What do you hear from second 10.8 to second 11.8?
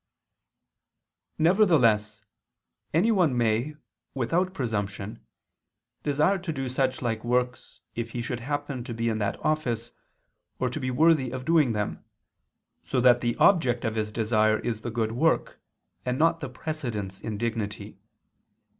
worthy of doing